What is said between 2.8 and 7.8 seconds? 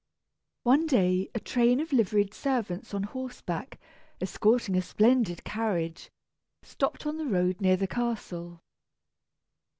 on horseback, escorting a splendid carriage, stopped on the road near